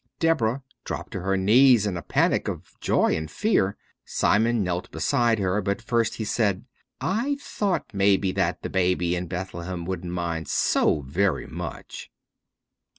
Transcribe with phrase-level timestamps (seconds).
[0.19, 3.77] Deborah dropped to her knees in a panic of joy and fear.
[4.03, 6.65] Simon knelt beside her, but first he said,
[6.99, 12.09] "I thought maybe that the baby in Bethlehem wouldn't mind so very much."